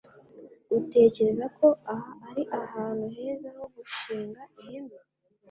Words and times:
Utekereza 0.77 1.45
ko 1.57 1.67
aha 1.93 2.11
ari 2.29 2.43
ahantu 2.61 3.05
heza 3.15 3.49
ho 3.55 3.63
gushinga 3.75 4.41
ihema? 4.61 4.99